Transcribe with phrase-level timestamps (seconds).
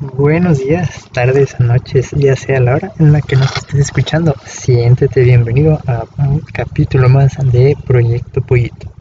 [0.00, 4.32] Buenos días, tardes, noches, ya sea la hora en la que nos estés escuchando.
[4.44, 8.92] Siéntete bienvenido a un capítulo más de Proyecto Pollito.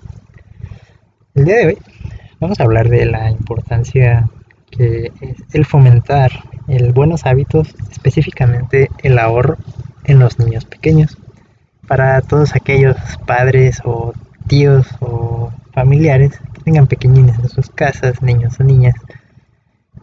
[1.36, 1.78] El día de hoy
[2.40, 4.28] vamos a hablar de la importancia
[4.72, 6.32] que es el fomentar
[6.68, 9.58] el buenos hábitos, específicamente el ahorro
[10.04, 11.16] en los niños pequeños.
[11.88, 14.14] Para todos aquellos padres o
[14.48, 18.96] tíos o familiares que tengan pequeñines en sus casas, niños o niñas,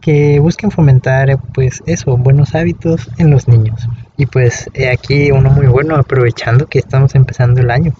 [0.05, 3.89] que busquen fomentar pues eso, buenos hábitos en los niños.
[4.17, 7.91] Y pues aquí uno muy bueno aprovechando que estamos empezando el año.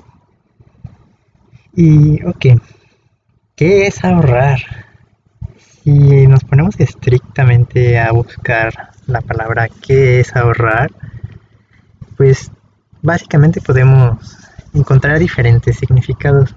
[1.74, 2.62] Y ok,
[3.56, 4.60] ¿qué es ahorrar?
[5.84, 10.92] Si nos ponemos estrictamente a buscar la palabra qué es ahorrar,
[12.18, 12.52] pues
[13.02, 14.38] básicamente podemos
[14.76, 16.54] encontrar diferentes significados.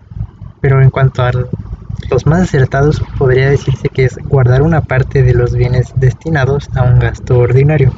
[0.60, 1.48] Pero en cuanto al
[2.11, 6.83] los más acertados podría decirse que es guardar una parte de los bienes destinados a
[6.83, 7.95] un gasto ordinario.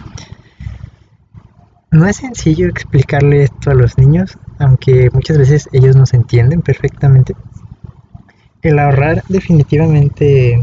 [1.92, 7.34] No es sencillo explicarle esto a los niños, aunque muchas veces ellos nos entienden perfectamente.
[8.62, 10.62] El ahorrar definitivamente,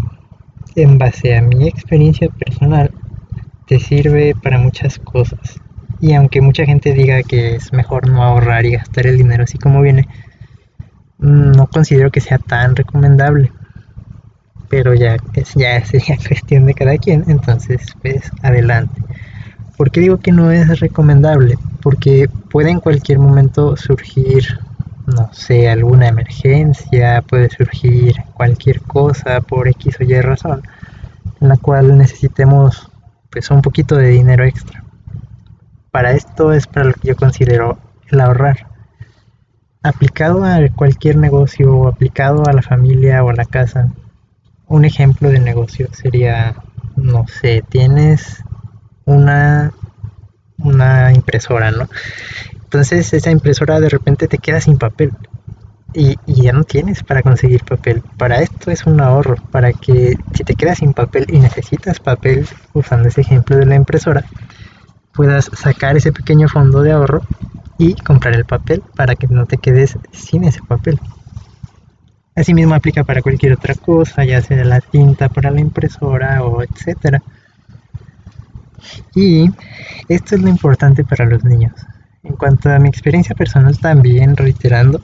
[0.76, 2.92] en base a mi experiencia personal,
[3.66, 5.62] te sirve para muchas cosas.
[6.00, 9.58] Y aunque mucha gente diga que es mejor no ahorrar y gastar el dinero así
[9.58, 10.08] como viene,
[11.20, 13.52] no considero que sea tan recomendable.
[14.70, 15.18] Pero ya,
[15.56, 19.02] ya sería cuestión de cada quien, entonces pues adelante.
[19.78, 21.58] ¿Por qué digo que no es recomendable?
[21.82, 24.44] Porque puede en cualquier momento surgir,
[25.06, 30.64] no sé, alguna emergencia, puede surgir cualquier cosa por X o Y razón,
[31.40, 32.90] en la cual necesitemos
[33.30, 34.84] pues un poquito de dinero extra.
[35.92, 37.78] Para esto es para lo que yo considero
[38.10, 38.77] el ahorrar
[39.88, 43.92] aplicado a cualquier negocio aplicado a la familia o a la casa.
[44.68, 46.56] Un ejemplo de negocio sería,
[46.96, 48.44] no sé, tienes
[49.06, 49.72] una,
[50.58, 51.88] una impresora, ¿no?
[52.64, 55.14] Entonces esa impresora de repente te queda sin papel
[55.94, 58.04] y, y, ya no tienes para conseguir papel.
[58.18, 62.46] Para esto es un ahorro, para que si te quedas sin papel y necesitas papel,
[62.74, 64.26] usando ese ejemplo de la impresora,
[65.14, 67.24] puedas sacar ese pequeño fondo de ahorro
[67.78, 71.00] y comprar el papel para que no te quedes sin ese papel.
[72.36, 77.22] Asimismo aplica para cualquier otra cosa, ya sea la tinta para la impresora o etcétera.
[79.16, 79.50] Y
[80.08, 81.74] esto es lo importante para los niños.
[82.24, 85.02] En cuanto a mi experiencia personal también, reiterando,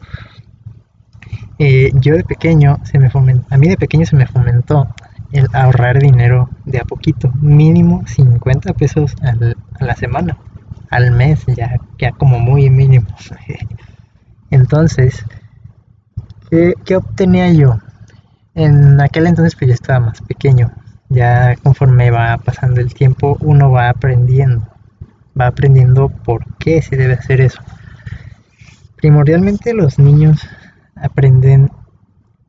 [1.58, 4.88] eh, yo de pequeño se me fomentó, a mí de pequeño se me fomentó
[5.32, 10.38] el ahorrar dinero de a poquito, mínimo 50 pesos a la semana
[10.94, 13.08] al mes, ya, ya como muy mínimo.
[14.52, 15.26] Entonces,
[16.50, 17.80] ¿qué, obtenía yo?
[18.54, 20.72] En aquel entonces pues yo estaba más pequeño.
[21.10, 24.68] Ya conforme va pasando el tiempo, uno va aprendiendo.
[25.40, 27.62] Va aprendiendo por qué se debe hacer eso.
[28.98, 30.48] Primordialmente los niños
[30.96, 31.72] aprenden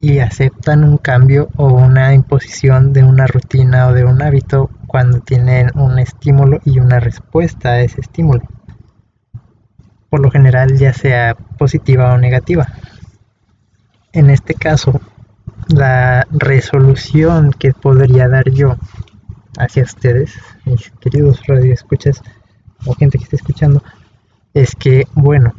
[0.01, 5.19] y aceptan un cambio o una imposición de una rutina o de un hábito cuando
[5.19, 8.43] tienen un estímulo y una respuesta a ese estímulo.
[10.09, 12.69] Por lo general ya sea positiva o negativa.
[14.13, 15.01] En este caso,
[15.67, 18.77] la resolución que podría dar yo
[19.59, 20.33] hacia ustedes,
[20.65, 22.23] mis queridos radioescuchas
[22.87, 23.83] o gente que esté escuchando,
[24.53, 25.55] es que, bueno,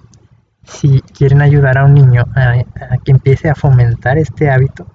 [0.64, 2.54] si quieren ayudar a un niño a,
[3.04, 4.88] que empiece a fomentar este hábito,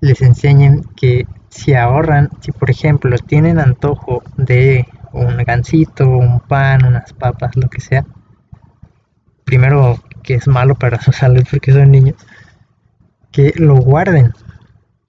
[0.00, 6.84] les enseñen que si ahorran, si por ejemplo tienen antojo de un gansito, un pan,
[6.86, 8.04] unas papas, lo que sea,
[9.44, 12.16] primero que es malo para su salud porque son niños,
[13.32, 14.32] que lo guarden,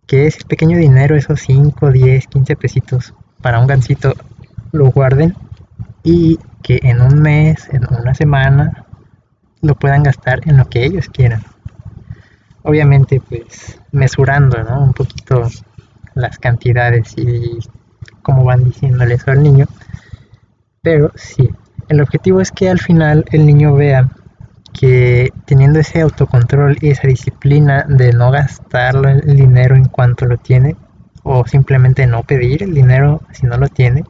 [0.07, 4.13] que ese pequeño dinero, esos 5, 10, 15 pesitos para un gansito,
[4.71, 5.35] lo guarden
[6.03, 8.85] y que en un mes, en una semana,
[9.61, 11.43] lo puedan gastar en lo que ellos quieran.
[12.63, 14.83] Obviamente, pues mesurando ¿no?
[14.83, 15.47] un poquito
[16.15, 17.59] las cantidades y
[18.21, 19.65] cómo van diciéndole eso al niño.
[20.81, 21.49] Pero sí,
[21.89, 24.09] el objetivo es que al final el niño vea
[24.73, 30.37] que teniendo ese autocontrol y esa disciplina de no gastar el dinero en cuanto lo
[30.37, 30.75] tiene
[31.23, 34.03] o simplemente no pedir el dinero si no lo tiene,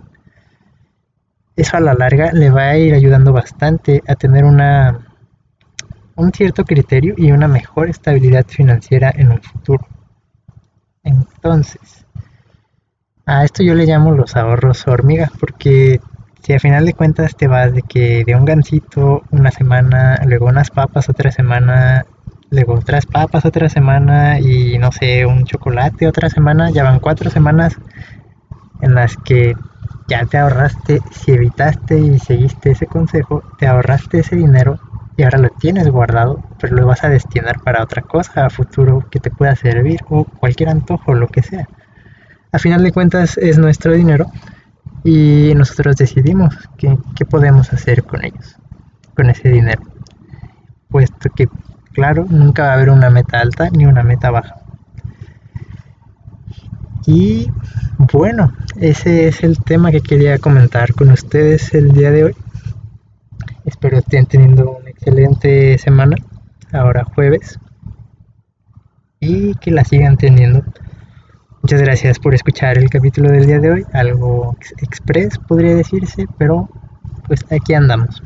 [1.56, 5.00] eso a la larga le va a ir ayudando bastante a tener una
[6.16, 9.86] un cierto criterio y una mejor estabilidad financiera en un futuro.
[11.04, 12.06] Entonces,
[13.26, 16.00] a esto yo le llamo los ahorros hormigas porque
[16.42, 20.48] si a final de cuentas te vas de que de un gansito una semana, luego
[20.48, 22.06] unas papas otra semana,
[22.50, 27.30] luego otras papas otra semana y no sé, un chocolate otra semana, ya van cuatro
[27.30, 27.78] semanas
[28.82, 29.56] en las que
[30.08, 34.80] ya te ahorraste, si evitaste y seguiste ese consejo, te ahorraste ese dinero
[35.16, 39.06] y ahora lo tienes guardado, pero lo vas a destinar para otra cosa a futuro
[39.10, 41.68] que te pueda servir o cualquier antojo, lo que sea.
[42.52, 44.26] A final de cuentas es nuestro dinero
[45.04, 48.60] y nosotros decidimos qué, qué podemos hacer con ellos,
[49.16, 49.82] con ese dinero.
[50.90, 51.48] Puesto que,
[51.94, 54.56] claro, nunca va a haber una meta alta ni una meta baja.
[57.06, 57.52] Y
[57.98, 62.36] bueno, ese es el tema que quería comentar con ustedes el día de hoy.
[63.66, 66.16] Espero estén teniendo una excelente semana,
[66.72, 67.60] ahora jueves,
[69.20, 70.64] y que la sigan teniendo.
[71.62, 76.68] Muchas gracias por escuchar el capítulo del día de hoy, algo express podría decirse, pero
[77.28, 78.24] pues aquí andamos.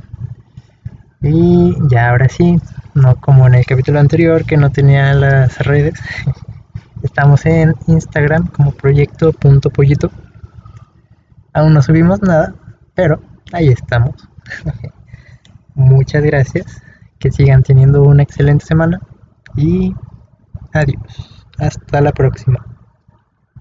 [1.21, 2.57] Y ya ahora sí,
[2.93, 5.99] no como en el capítulo anterior que no tenía las redes,
[7.03, 10.11] estamos en Instagram como proyecto.pollito.
[11.51, 12.55] Aún no subimos nada,
[12.93, 13.19] pero
[13.51, 14.13] ahí estamos.
[15.75, 16.81] Muchas gracias,
[17.19, 19.01] que sigan teniendo una excelente semana
[19.57, 19.94] y
[20.72, 21.45] adiós.
[21.57, 22.64] Hasta la próxima.